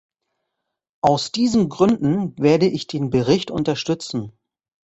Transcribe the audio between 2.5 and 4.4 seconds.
ich den Bericht unterstützen.